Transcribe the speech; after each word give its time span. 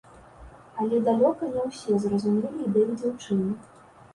Але 0.83 1.01
далёка 1.09 1.51
на 1.51 1.65
ўсе 1.67 1.99
зразумелі 2.07 2.67
ідэю 2.71 2.91
дзяўчыны. 2.99 3.49